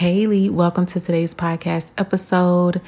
[0.00, 2.80] Haley, welcome to today's podcast episode.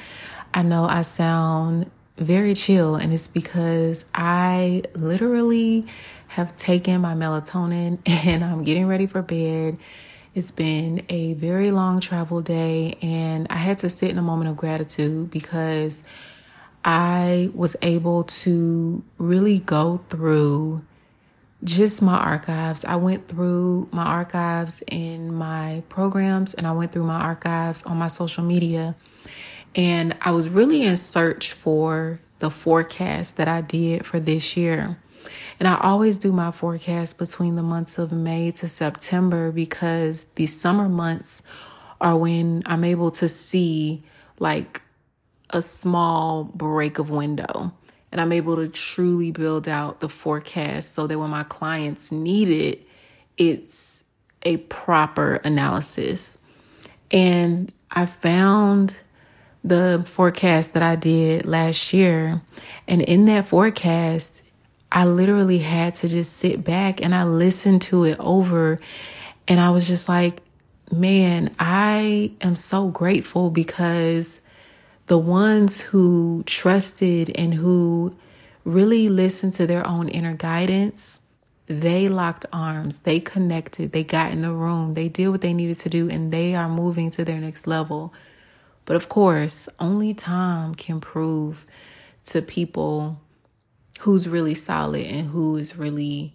[0.51, 5.85] I know I sound very chill, and it's because I literally
[6.29, 9.77] have taken my melatonin and I'm getting ready for bed.
[10.33, 14.49] It's been a very long travel day, and I had to sit in a moment
[14.49, 16.01] of gratitude because
[16.83, 20.81] I was able to really go through
[21.63, 22.83] just my archives.
[22.85, 27.97] I went through my archives in my programs and I went through my archives on
[27.97, 28.95] my social media.
[29.75, 34.97] And I was really in search for the forecast that I did for this year.
[35.59, 40.47] And I always do my forecast between the months of May to September because the
[40.47, 41.41] summer months
[42.01, 44.03] are when I'm able to see
[44.39, 44.81] like
[45.49, 47.73] a small break of window
[48.13, 52.47] and I'm able to truly build out the forecast so that when my clients need
[52.47, 52.87] it,
[53.37, 54.03] it's
[54.43, 56.37] a proper analysis.
[57.09, 58.95] And I found
[59.63, 62.39] the forecast that I did last year.
[62.87, 64.43] And in that forecast,
[64.91, 68.79] I literally had to just sit back and I listened to it over.
[69.47, 70.39] And I was just like,
[70.91, 74.39] man, I am so grateful because
[75.13, 78.17] the ones who trusted and who
[78.65, 81.19] really listened to their own inner guidance,
[81.67, 85.77] they locked arms, they connected, they got in the room, they did what they needed
[85.77, 88.11] to do, and they are moving to their next level.
[88.85, 91.67] But of course, only time can prove
[92.25, 93.21] to people
[93.99, 96.33] who's really solid and who is really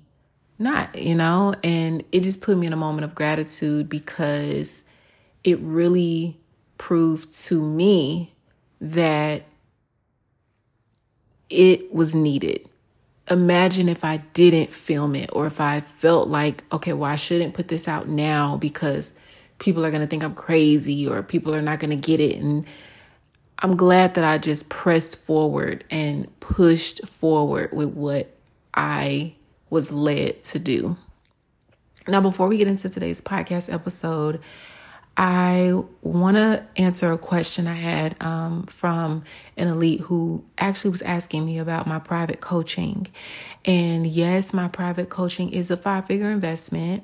[0.57, 1.53] not, you know?
[1.65, 4.85] And it just put me in a moment of gratitude because
[5.43, 6.39] it really
[6.79, 8.37] proved to me
[8.81, 9.45] that
[11.51, 12.69] it was needed.
[13.31, 17.55] Imagine if I didn't film it or if I felt like, okay, well, I shouldn't
[17.55, 19.13] put this out now because
[19.59, 22.37] people are going to think I'm crazy or people are not going to get it.
[22.37, 22.65] And
[23.59, 28.35] I'm glad that I just pressed forward and pushed forward with what
[28.73, 29.35] I
[29.69, 30.97] was led to do.
[32.07, 34.43] Now, before we get into today's podcast episode,
[35.21, 39.25] I want to answer a question I had um, from
[39.57, 43.09] an elite who actually was asking me about my private coaching.
[43.65, 47.03] And yes, my private coaching is a five figure investment.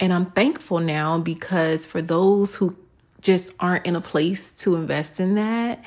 [0.00, 2.76] And I'm thankful now because for those who
[3.20, 5.84] just aren't in a place to invest in that,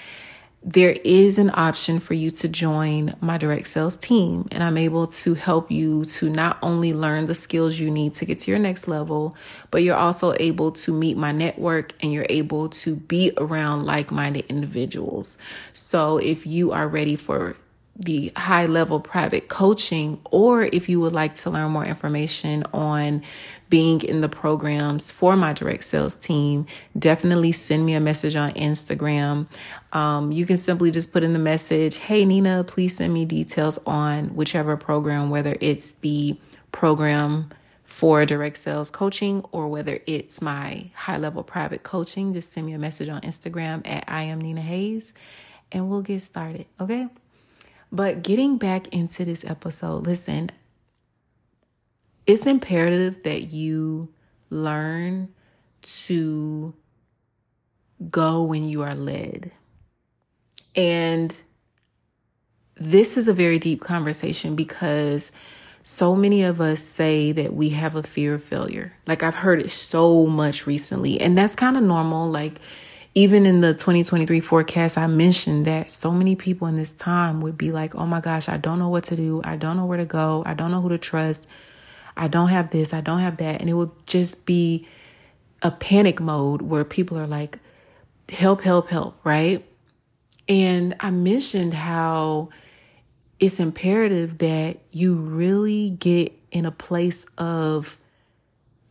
[0.61, 4.47] there is an option for you to join my direct sales team.
[4.51, 8.25] And I'm able to help you to not only learn the skills you need to
[8.25, 9.35] get to your next level,
[9.71, 14.11] but you're also able to meet my network and you're able to be around like
[14.11, 15.37] minded individuals.
[15.71, 17.55] So if you are ready for
[17.95, 23.23] the high level private coaching, or if you would like to learn more information on
[23.69, 26.65] being in the programs for my direct sales team,
[26.97, 29.47] definitely send me a message on Instagram.
[29.93, 33.77] Um, you can simply just put in the message, Hey, Nina, please send me details
[33.85, 36.37] on whichever program, whether it's the
[36.71, 37.49] program
[37.83, 42.33] for direct sales coaching or whether it's my high level private coaching.
[42.33, 45.13] Just send me a message on Instagram at I am Nina Hayes
[45.71, 46.65] and we'll get started.
[46.79, 47.07] Okay.
[47.91, 50.51] But getting back into this episode, listen,
[52.29, 54.07] it's imperative that you
[54.51, 55.29] learn
[55.81, 56.75] to
[58.11, 59.51] go when you are led.
[60.75, 61.35] And
[62.75, 65.31] this is a very deep conversation because
[65.81, 68.93] so many of us say that we have a fear of failure.
[69.07, 72.29] Like I've heard it so much recently, and that's kind of normal.
[72.29, 72.59] Like
[73.15, 77.57] even in the 2023 forecast, I mentioned that so many people in this time would
[77.57, 79.41] be like, oh my gosh, I don't know what to do.
[79.43, 80.43] I don't know where to go.
[80.45, 81.47] I don't know who to trust.
[82.19, 82.93] I don't have this.
[82.93, 83.61] I don't have that.
[83.61, 84.85] And it would just be
[85.61, 87.59] a panic mode where people are like,
[88.27, 89.65] help, help, help, right?
[90.47, 92.49] And I mentioned how
[93.39, 97.97] it's imperative that you really get in a place of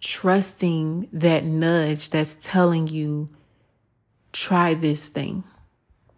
[0.01, 3.29] trusting that nudge that's telling you
[4.33, 5.45] try this thing,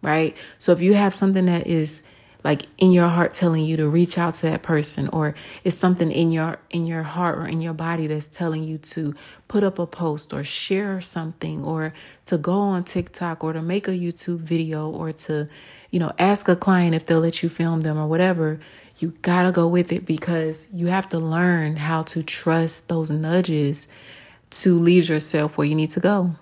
[0.01, 0.37] right?
[0.59, 2.03] So if you have something that is
[2.43, 6.11] like in your heart telling you to reach out to that person or it's something
[6.11, 9.13] in your in your heart or in your body that's telling you to
[9.47, 11.93] put up a post or share something or
[12.25, 15.47] to go on TikTok or to make a YouTube video or to
[15.91, 18.59] you know ask a client if they'll let you film them or whatever
[19.01, 23.09] you got to go with it because you have to learn how to trust those
[23.09, 23.87] nudges
[24.51, 26.35] to lead yourself where you need to go.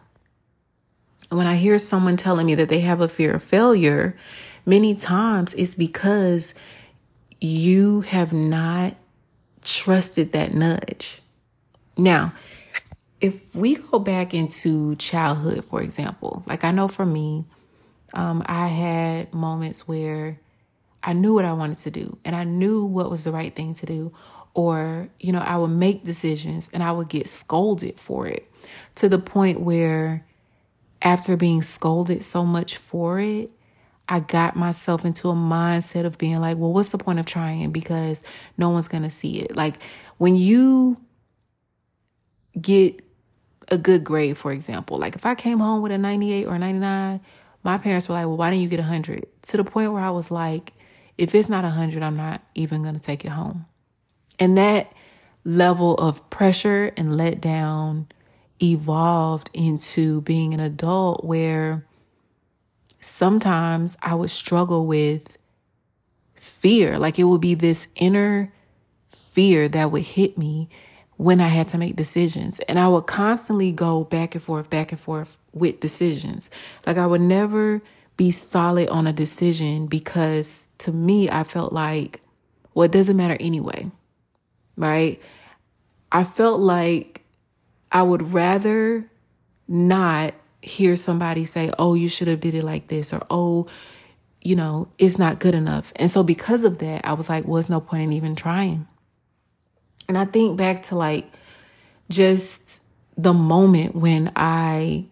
[1.29, 4.15] When I hear someone telling me that they have a fear of failure,
[4.69, 6.53] many times it's because
[7.41, 8.95] you have not
[9.63, 11.21] trusted that nudge.
[11.97, 12.33] Now,
[13.19, 17.45] if we go back into childhood, for example, like I know for me,
[18.13, 20.39] um, I had moments where
[21.03, 23.73] I knew what I wanted to do and I knew what was the right thing
[23.75, 24.13] to do.
[24.53, 28.49] Or, you know, I would make decisions and I would get scolded for it
[28.95, 30.25] to the point where
[31.01, 33.51] after being scolded so much for it,
[34.09, 37.71] I got myself into a mindset of being like, well, what's the point of trying?
[37.71, 38.23] Because
[38.57, 39.55] no one's going to see it.
[39.55, 39.75] Like
[40.17, 40.99] when you
[42.59, 42.99] get
[43.67, 47.21] a good grade, for example, like if I came home with a 98 or 99,
[47.63, 49.27] my parents were like, well, why didn't you get a 100?
[49.43, 50.73] To the point where I was like,
[51.19, 53.67] if it's not a 100, I'm not even going to take it home.
[54.39, 54.91] And that
[55.43, 58.07] level of pressure and letdown
[58.61, 61.85] evolved into being an adult where
[62.99, 65.37] sometimes I would struggle with
[66.35, 66.97] fear.
[66.97, 68.51] Like it would be this inner
[69.09, 70.69] fear that would hit me
[71.17, 72.59] when I had to make decisions.
[72.61, 76.49] And I would constantly go back and forth, back and forth with decisions.
[76.85, 77.81] Like I would never
[78.15, 82.21] be solid on a decision because to me, I felt like,
[82.73, 83.91] well, it doesn't matter anyway.
[84.77, 85.21] Right.
[86.11, 87.21] I felt like
[87.91, 89.09] I would rather
[89.67, 93.67] not hear somebody say, "Oh, you should have did it like this," or "Oh,
[94.41, 97.63] you know, it's not good enough." And so because of that, I was like, "Well,
[97.69, 98.87] no point in even trying."
[100.07, 101.31] And I think back to like
[102.09, 102.81] just
[103.17, 105.05] the moment when I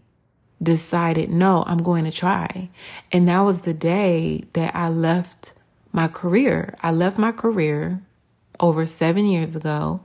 [0.61, 2.69] decided, "No, I'm going to try."
[3.11, 5.53] And that was the day that I left
[5.93, 6.75] my career.
[6.81, 8.01] I left my career
[8.59, 10.01] over 7 years ago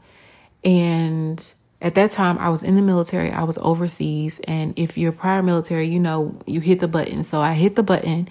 [0.64, 4.40] and at that time, I was in the military, I was overseas.
[4.46, 7.24] And if you're prior military, you know, you hit the button.
[7.24, 8.28] So I hit the button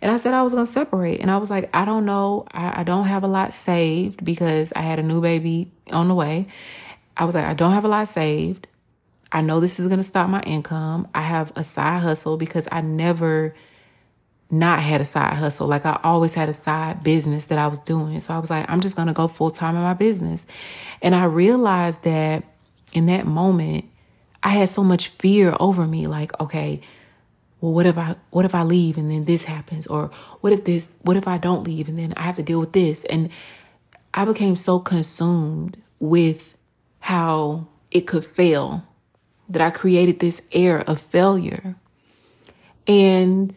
[0.00, 1.20] and I said I was going to separate.
[1.20, 2.46] And I was like, I don't know.
[2.52, 6.14] I, I don't have a lot saved because I had a new baby on the
[6.14, 6.46] way.
[7.16, 8.68] I was like, I don't have a lot saved.
[9.32, 11.08] I know this is going to stop my income.
[11.12, 13.52] I have a side hustle because I never
[14.48, 15.66] not had a side hustle.
[15.66, 18.20] Like I always had a side business that I was doing.
[18.20, 20.46] So I was like, I'm just going to go full time in my business.
[21.00, 22.44] And I realized that
[22.92, 23.86] in that moment,
[24.42, 26.80] I had so much fear over me like, okay,
[27.60, 30.10] well, what if I what if I leave and then this happens or
[30.40, 32.72] what if this what if I don't leave and then I have to deal with
[32.72, 33.30] this and
[34.12, 36.56] I became so consumed with
[37.00, 38.84] how it could fail
[39.48, 41.76] that I created this air of failure.
[42.86, 43.54] And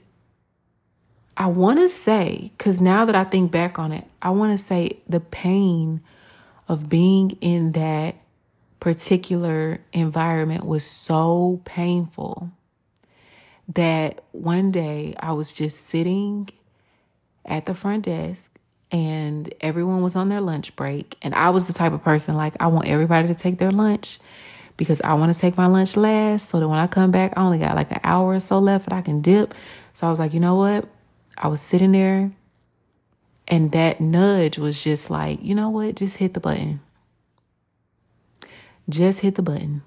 [1.38, 4.64] I want to say, because now that I think back on it, I want to
[4.64, 6.02] say the pain
[6.68, 8.16] of being in that
[8.86, 12.52] particular environment was so painful
[13.68, 16.48] that one day I was just sitting
[17.44, 18.56] at the front desk
[18.92, 21.18] and everyone was on their lunch break.
[21.24, 24.20] And I was the type of person like, I want everybody to take their lunch
[24.78, 27.42] because I want to take my lunch last so that when I come back, I
[27.42, 29.56] only got like an hour or so left that I can dip.
[29.96, 30.88] So I was like, you know what?
[31.36, 32.32] I was sitting there
[33.48, 35.96] and that nudge was just like, you know what?
[35.96, 36.82] Just hit the button.
[38.90, 39.82] Just hit the button.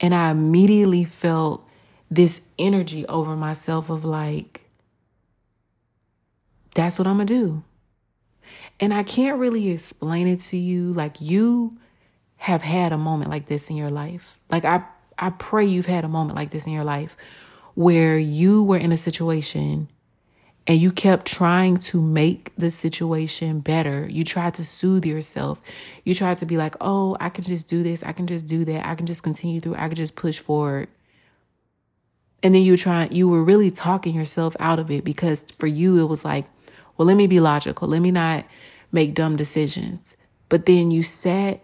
[0.00, 1.66] And I immediately felt
[2.10, 4.68] this energy over myself of like,
[6.74, 7.62] that's what I'm gonna do.
[8.80, 10.92] And I can't really explain it to you.
[10.92, 11.78] Like, you
[12.36, 14.40] have had a moment like this in your life.
[14.50, 14.84] Like, I,
[15.18, 17.16] I pray you've had a moment like this in your life
[17.74, 19.88] where you were in a situation
[20.66, 24.08] and you kept trying to make the situation better.
[24.08, 25.60] You tried to soothe yourself.
[26.04, 28.02] You tried to be like, oh, I can just do this.
[28.02, 28.86] I can just do that.
[28.86, 29.74] I can just continue through.
[29.74, 30.88] I can just push forward.
[32.42, 36.00] And then you try, you were really talking yourself out of it because for you,
[36.00, 36.46] it was like,
[36.96, 37.88] well, let me be logical.
[37.88, 38.46] Let me not
[38.90, 40.16] make dumb decisions.
[40.48, 41.60] But then you sat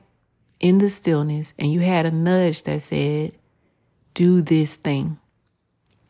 [0.59, 3.33] in the stillness and you had a nudge that said,
[4.12, 5.19] do this thing.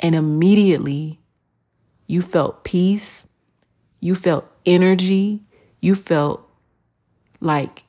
[0.00, 1.19] And immediately
[2.10, 3.28] you felt peace.
[4.00, 5.44] You felt energy.
[5.80, 6.44] You felt
[7.40, 7.84] like,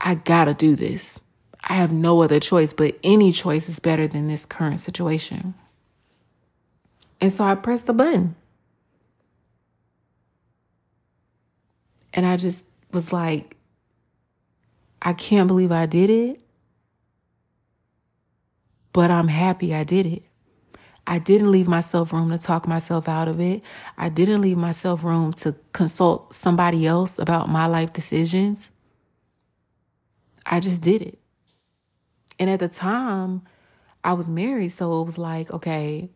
[0.00, 1.18] I gotta do this.
[1.64, 5.54] I have no other choice, but any choice is better than this current situation.
[7.20, 8.36] And so I pressed the button.
[12.14, 13.56] And I just was like,
[15.02, 16.40] I can't believe I did it,
[18.92, 20.22] but I'm happy I did it.
[21.10, 23.62] I didn't leave myself room to talk myself out of it.
[23.98, 28.72] I didn't leave myself room to consult somebody else about my life decisions.
[30.46, 31.18] I just did it.
[32.38, 33.42] And at the time,
[34.04, 36.10] I was married, so it was like, okay,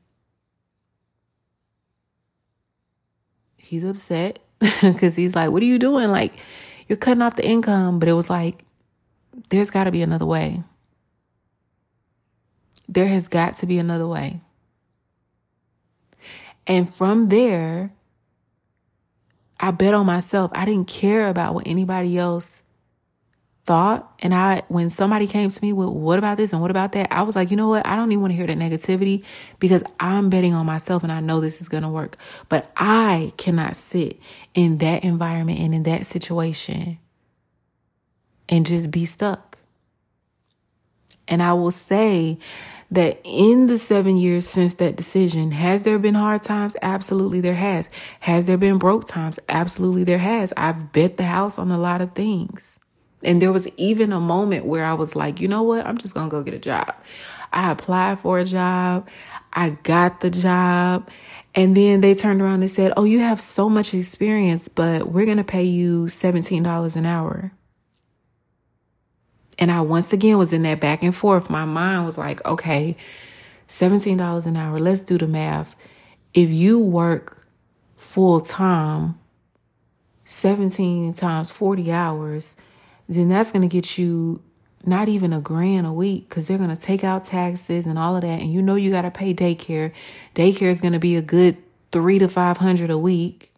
[3.59, 4.41] he's upset
[4.83, 6.11] because he's like, what are you doing?
[6.11, 6.35] Like,
[6.89, 7.99] you're cutting off the income.
[8.01, 8.65] But it was like,
[9.51, 10.63] there's got to be another way.
[12.89, 14.41] there has got to be another way.
[16.67, 17.93] And from there,
[19.61, 20.51] I bet on myself.
[20.55, 22.63] I didn't care about what anybody else
[23.65, 24.13] thought.
[24.21, 27.11] And I, when somebody came to me with, what about this and what about that?
[27.11, 27.87] I was like, you know what?
[27.87, 29.25] I don't even want to hear that negativity
[29.59, 32.17] because I'm betting on myself and I know this is going to work.
[32.49, 34.19] But I cannot sit
[34.55, 36.99] in that environment and in that situation
[38.49, 39.44] and just be stuck.
[41.29, 42.39] And I will say
[42.91, 46.77] that in the seven years since that decision, has there been hard times?
[46.83, 47.89] Absolutely, there has.
[48.21, 49.39] Has there been broke times?
[49.49, 50.53] Absolutely, there has.
[50.57, 52.63] I've bet the house on a lot of things.
[53.23, 55.87] And there was even a moment where I was like, you know what?
[55.87, 56.95] I'm just going to go get a job.
[57.53, 59.09] I applied for a job.
[59.53, 61.09] I got the job.
[61.55, 65.25] And then they turned around and said, oh, you have so much experience, but we're
[65.25, 67.53] going to pay you $17 an hour.
[69.59, 71.49] And I once again was in that back and forth.
[71.49, 72.97] My mind was like, okay,
[73.69, 74.81] $17 an hour.
[74.81, 75.77] Let's do the math.
[76.33, 77.47] If you work
[77.97, 79.19] full time,
[80.25, 82.57] 17 times 40 hours,
[83.09, 84.43] then that's going to get you
[84.87, 88.17] not even a grand a week because they're going to take out taxes and all
[88.17, 88.41] of that.
[88.41, 89.93] And you know, you got to pay daycare.
[90.35, 91.57] Daycare is going to be a good
[91.93, 93.53] three to 500 a week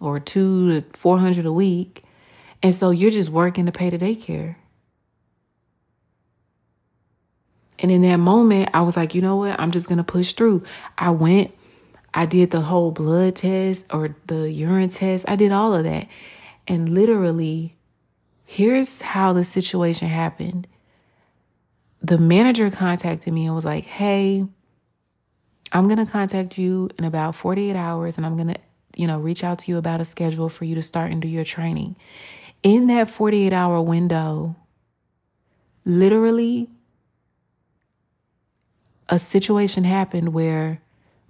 [0.00, 2.04] or two to 400 a week.
[2.62, 4.56] And so you're just working to pay the daycare.
[7.84, 9.60] And in that moment, I was like, you know what?
[9.60, 10.62] I'm just going to push through.
[10.96, 11.54] I went,
[12.14, 15.26] I did the whole blood test or the urine test.
[15.28, 16.08] I did all of that.
[16.66, 17.76] And literally,
[18.46, 20.66] here's how the situation happened.
[22.00, 24.46] The manager contacted me and was like, hey,
[25.70, 28.60] I'm going to contact you in about 48 hours and I'm going to,
[28.96, 31.28] you know, reach out to you about a schedule for you to start and do
[31.28, 31.96] your training.
[32.62, 34.56] In that 48 hour window,
[35.84, 36.70] literally
[39.08, 40.80] a situation happened where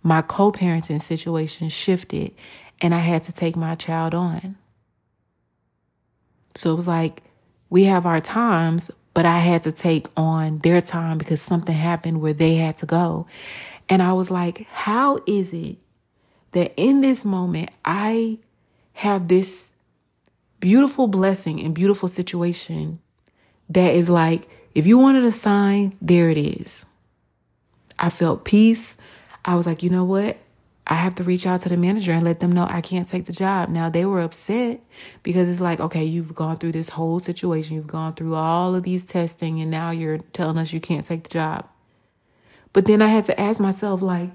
[0.03, 2.35] my co parenting situation shifted
[2.81, 4.57] and I had to take my child on.
[6.55, 7.23] So it was like
[7.71, 12.21] we have our times, but I had to take on their time because something happened
[12.21, 13.27] where they had to go.
[13.89, 15.77] And I was like, how is it
[16.53, 18.39] that in this moment I
[18.95, 19.75] have this
[20.61, 23.01] beautiful blessing and beautiful situation
[23.69, 26.87] that is like, if you wanted a sign, there it is.
[27.99, 28.97] I felt peace.
[29.45, 30.39] I was like, you know what?
[30.87, 33.25] I have to reach out to the manager and let them know I can't take
[33.25, 33.71] the job.
[33.71, 34.81] Now they were upset
[35.23, 37.77] because it's like, okay, you've gone through this whole situation.
[37.77, 41.23] You've gone through all of these testing and now you're telling us you can't take
[41.25, 41.67] the job.
[42.75, 44.31] But then I had to ask myself, like,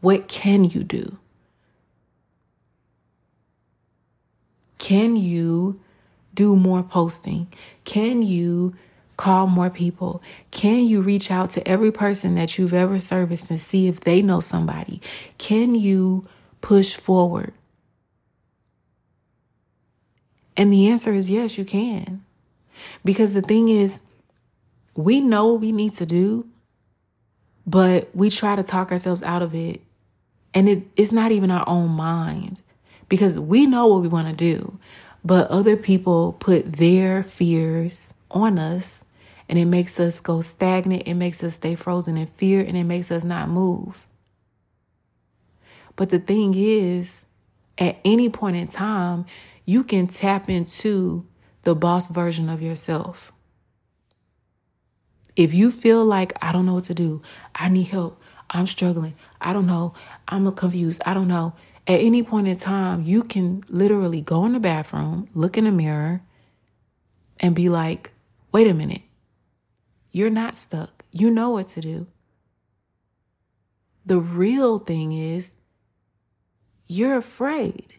[0.00, 1.18] what can you do?
[4.78, 5.80] Can you
[6.34, 7.46] do more posting?
[7.84, 8.74] Can you
[9.20, 10.22] call more people?
[10.50, 14.22] Can you reach out to every person that you've ever serviced and see if they
[14.22, 15.02] know somebody?
[15.36, 16.24] Can you
[16.62, 17.52] push forward?
[20.56, 22.24] And the answer is yes, you can.
[23.04, 24.00] Because the thing is,
[24.96, 26.48] we know what we need to do,
[27.66, 29.82] but we try to talk ourselves out of it.
[30.54, 32.62] And it, it's not even our own mind
[33.10, 34.78] because we know what we want to do,
[35.22, 39.04] but other people put their fears on us
[39.50, 41.02] and it makes us go stagnant.
[41.08, 44.06] It makes us stay frozen in fear and it makes us not move.
[45.96, 47.26] But the thing is,
[47.76, 49.26] at any point in time,
[49.64, 51.26] you can tap into
[51.64, 53.32] the boss version of yourself.
[55.34, 57.20] If you feel like, I don't know what to do,
[57.52, 59.94] I need help, I'm struggling, I don't know,
[60.28, 61.54] I'm confused, I don't know.
[61.88, 65.72] At any point in time, you can literally go in the bathroom, look in the
[65.72, 66.22] mirror,
[67.40, 68.12] and be like,
[68.52, 69.02] wait a minute.
[70.10, 71.04] You're not stuck.
[71.12, 72.06] You know what to do.
[74.06, 75.54] The real thing is
[76.86, 77.94] you're afraid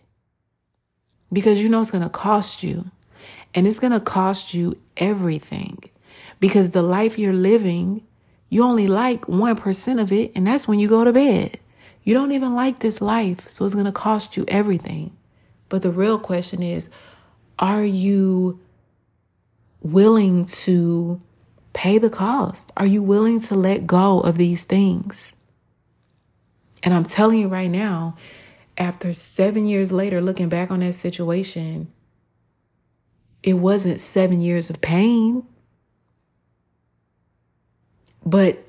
[1.31, 2.91] because you know it's going to cost you.
[3.53, 5.77] And it's going to cost you everything
[6.39, 8.05] because the life you're living,
[8.49, 11.59] you only like 1% of it, and that's when you go to bed.
[12.03, 15.15] You don't even like this life, so it's going to cost you everything.
[15.69, 16.89] But the real question is
[17.59, 18.59] are you
[19.81, 21.21] willing to
[21.73, 22.71] Pay the cost.
[22.75, 25.33] Are you willing to let go of these things?
[26.83, 28.17] And I'm telling you right now,
[28.77, 31.91] after seven years later, looking back on that situation,
[33.43, 35.43] it wasn't seven years of pain,
[38.25, 38.63] but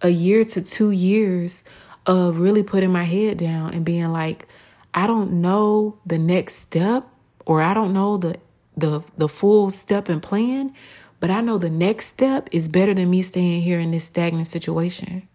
[0.00, 1.64] a year to two years
[2.06, 4.46] of really putting my head down and being like,
[4.92, 7.06] I don't know the next step
[7.46, 8.38] or I don't know the
[8.76, 10.74] the the full step and plan,
[11.20, 14.46] But I know the next step is better than me staying here in this stagnant
[14.46, 15.28] situation.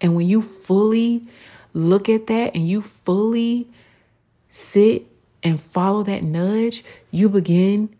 [0.00, 1.26] And when you fully
[1.72, 3.68] look at that and you fully
[4.48, 5.06] sit
[5.42, 7.94] and follow that nudge, you begin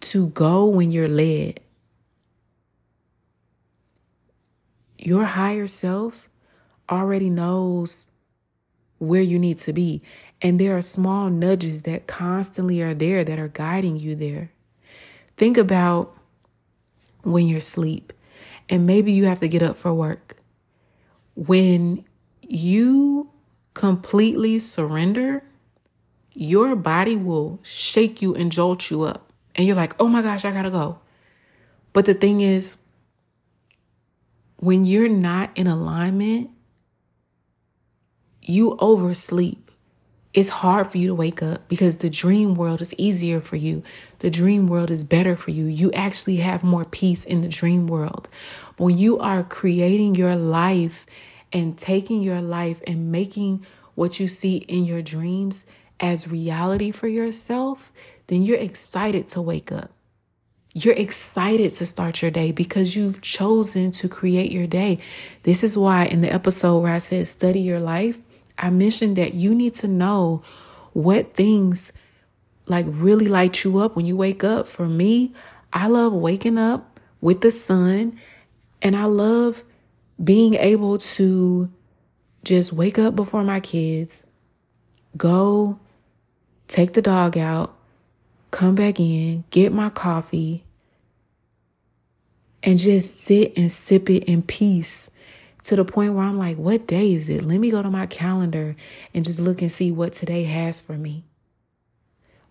[0.00, 1.60] to go when you're led.
[4.98, 6.28] Your higher self
[6.90, 8.08] already knows
[8.98, 10.02] where you need to be.
[10.42, 14.50] And there are small nudges that constantly are there that are guiding you there.
[15.36, 16.16] Think about
[17.22, 18.12] when you're asleep
[18.68, 20.36] and maybe you have to get up for work.
[21.34, 22.04] When
[22.42, 23.30] you
[23.74, 25.42] completely surrender,
[26.32, 29.30] your body will shake you and jolt you up.
[29.54, 30.98] And you're like, oh my gosh, I gotta go.
[31.92, 32.78] But the thing is,
[34.56, 36.50] when you're not in alignment,
[38.42, 39.70] you oversleep.
[40.32, 43.82] It's hard for you to wake up because the dream world is easier for you.
[44.20, 45.66] The dream world is better for you.
[45.66, 48.28] You actually have more peace in the dream world.
[48.76, 51.06] When you are creating your life
[51.52, 55.64] and taking your life and making what you see in your dreams
[56.00, 57.90] as reality for yourself,
[58.26, 59.90] then you're excited to wake up.
[60.74, 64.98] You're excited to start your day because you've chosen to create your day.
[65.44, 68.18] This is why in the episode where I said study your life,
[68.58, 70.42] I mentioned that you need to know
[70.92, 71.92] what things
[72.66, 74.66] like really light you up when you wake up.
[74.68, 75.32] For me,
[75.72, 78.18] I love waking up with the sun
[78.82, 79.64] and I love
[80.22, 81.70] being able to
[82.44, 84.22] just wake up before my kids,
[85.16, 85.78] go
[86.68, 87.76] take the dog out,
[88.50, 90.64] come back in, get my coffee,
[92.62, 95.10] and just sit and sip it in peace
[95.64, 97.44] to the point where I'm like, what day is it?
[97.44, 98.76] Let me go to my calendar
[99.12, 101.24] and just look and see what today has for me.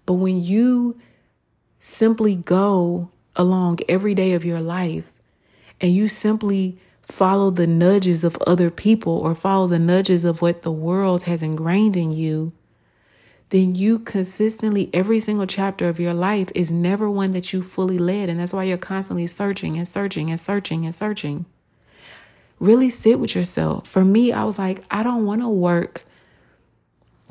[0.05, 0.97] But when you
[1.79, 5.05] simply go along every day of your life
[5.81, 10.63] and you simply follow the nudges of other people or follow the nudges of what
[10.63, 12.51] the world has ingrained in you,
[13.49, 17.99] then you consistently, every single chapter of your life is never one that you fully
[17.99, 18.27] led.
[18.27, 21.45] And that's why you're constantly searching and searching and searching and searching
[22.59, 23.87] really sit with yourself.
[23.87, 26.05] For me, I was like, I don't want to work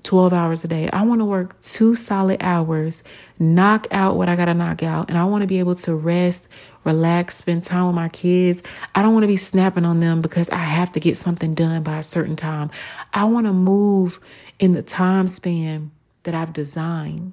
[0.05, 0.89] 12 hours a day.
[0.91, 3.03] I want to work two solid hours,
[3.39, 5.95] knock out what I got to knock out, and I want to be able to
[5.95, 6.49] rest,
[6.85, 8.63] relax, spend time with my kids.
[8.95, 11.83] I don't want to be snapping on them because I have to get something done
[11.83, 12.71] by a certain time.
[13.13, 14.21] I want to move
[14.59, 15.91] in the time span
[16.23, 17.33] that I've designed.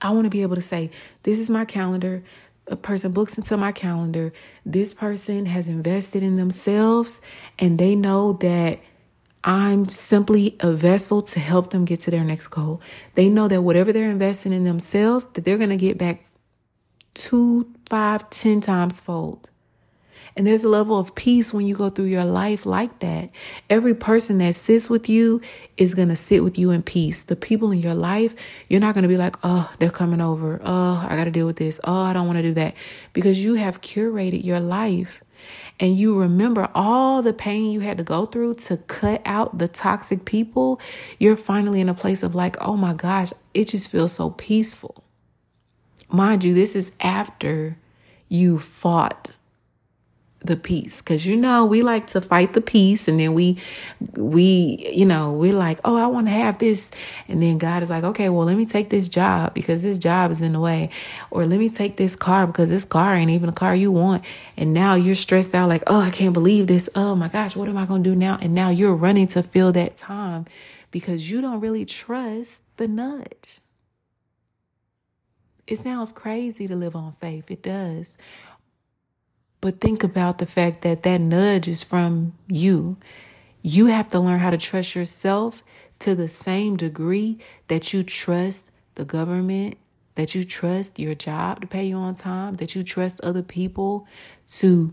[0.00, 0.90] I want to be able to say,
[1.22, 2.22] This is my calendar
[2.68, 4.32] a person books into my calendar,
[4.64, 7.20] this person has invested in themselves
[7.58, 8.78] and they know that
[9.44, 12.80] I'm simply a vessel to help them get to their next goal.
[13.14, 16.24] They know that whatever they're investing in themselves, that they're going to get back
[17.14, 19.50] two, five, ten times fold.
[20.34, 23.30] And there's a level of peace when you go through your life like that.
[23.68, 25.42] Every person that sits with you
[25.76, 27.24] is going to sit with you in peace.
[27.24, 28.34] The people in your life,
[28.68, 30.60] you're not going to be like, oh, they're coming over.
[30.64, 31.80] Oh, I got to deal with this.
[31.84, 32.74] Oh, I don't want to do that.
[33.12, 35.22] Because you have curated your life
[35.80, 39.68] and you remember all the pain you had to go through to cut out the
[39.68, 40.80] toxic people,
[41.18, 45.04] you're finally in a place of like, oh my gosh, it just feels so peaceful.
[46.08, 47.78] Mind you, this is after
[48.28, 49.36] you fought
[50.44, 51.00] the peace.
[51.00, 53.58] Because you know we like to fight the peace and then we
[54.14, 56.90] we you know we're like oh i want to have this.
[57.28, 60.30] And then god is like okay well let me take this job because this job
[60.30, 60.90] is in the way.
[61.30, 64.24] Or let me take this car because this car ain't even a car you want.
[64.56, 66.88] And now you're stressed out like oh i can't believe this.
[66.94, 68.38] Oh my gosh what am i to do now?
[68.40, 70.46] And now you're running to fill that time
[70.90, 73.60] because you don't really trust the nudge.
[75.66, 77.50] It sounds crazy to live on faith.
[77.50, 78.06] It does
[79.62, 82.98] but think about the fact that that nudge is from you.
[83.62, 85.62] You have to learn how to trust yourself
[86.00, 89.78] to the same degree that you trust the government,
[90.16, 94.04] that you trust your job to pay you on time, that you trust other people
[94.48, 94.92] to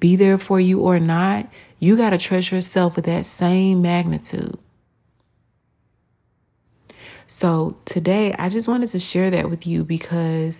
[0.00, 1.48] be there for you or not.
[1.78, 4.58] You got to trust yourself with that same magnitude.
[7.28, 10.58] So today, I just wanted to share that with you because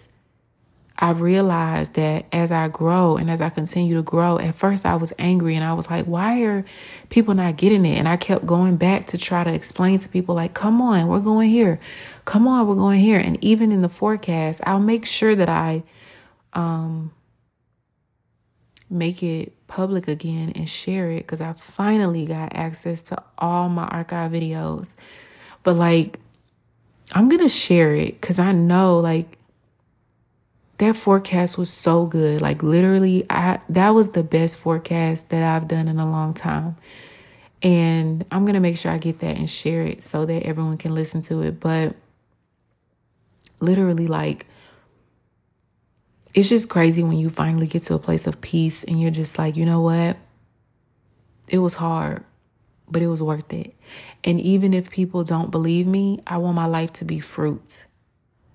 [1.04, 4.96] I've realized that as I grow and as I continue to grow, at first I
[4.96, 6.64] was angry and I was like, why are
[7.10, 7.98] people not getting it?
[7.98, 11.20] And I kept going back to try to explain to people, like, come on, we're
[11.20, 11.78] going here.
[12.24, 13.18] Come on, we're going here.
[13.18, 15.82] And even in the forecast, I'll make sure that I
[16.54, 17.12] um,
[18.88, 23.84] make it public again and share it because I finally got access to all my
[23.88, 24.94] archive videos.
[25.64, 26.18] But like,
[27.12, 29.36] I'm going to share it because I know, like,
[30.78, 32.40] that forecast was so good.
[32.40, 36.76] Like literally, I that was the best forecast that I've done in a long time.
[37.62, 40.94] And I'm gonna make sure I get that and share it so that everyone can
[40.94, 41.60] listen to it.
[41.60, 41.96] But
[43.60, 44.46] literally, like
[46.34, 49.38] it's just crazy when you finally get to a place of peace and you're just
[49.38, 50.16] like, you know what?
[51.46, 52.24] It was hard,
[52.90, 53.74] but it was worth it.
[54.24, 57.84] And even if people don't believe me, I want my life to be fruit.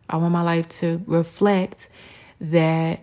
[0.09, 1.89] I want my life to reflect
[2.41, 3.01] that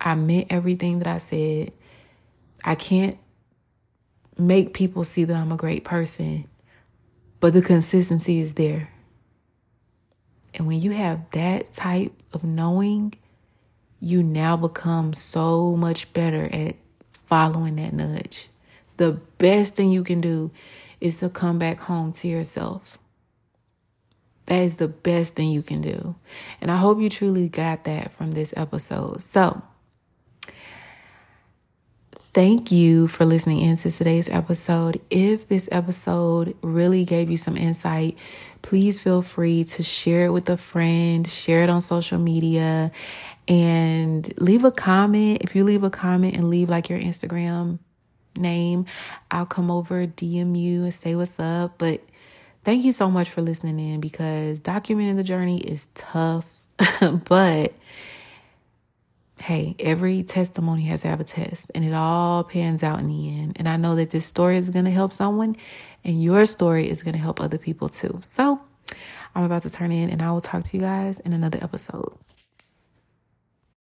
[0.00, 1.72] I meant everything that I said.
[2.64, 3.18] I can't
[4.38, 6.48] make people see that I'm a great person,
[7.40, 8.88] but the consistency is there.
[10.54, 13.14] And when you have that type of knowing,
[14.00, 16.76] you now become so much better at
[17.10, 18.48] following that nudge.
[18.96, 20.50] The best thing you can do
[21.00, 22.98] is to come back home to yourself.
[24.46, 26.14] That is the best thing you can do.
[26.60, 29.22] And I hope you truly got that from this episode.
[29.22, 29.62] So,
[32.34, 35.00] thank you for listening into today's episode.
[35.08, 38.18] If this episode really gave you some insight,
[38.60, 42.90] please feel free to share it with a friend, share it on social media,
[43.46, 45.42] and leave a comment.
[45.42, 47.78] If you leave a comment and leave like your Instagram
[48.36, 48.86] name,
[49.30, 51.74] I'll come over, DM you, and say what's up.
[51.78, 52.02] But
[52.64, 56.46] Thank you so much for listening in because documenting the journey is tough,
[57.28, 57.74] but
[59.38, 63.28] hey, every testimony has to have a test and it all pans out in the
[63.28, 63.56] end.
[63.56, 65.56] And I know that this story is going to help someone
[66.04, 68.22] and your story is going to help other people too.
[68.30, 68.58] So
[69.34, 72.16] I'm about to turn in and I will talk to you guys in another episode.